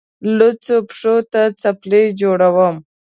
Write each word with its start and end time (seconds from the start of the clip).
لوڅو 0.37 0.77
پښو 0.87 1.15
ته 1.31 1.41
څپلۍ 1.61 2.05
جوړوم. 2.21 2.75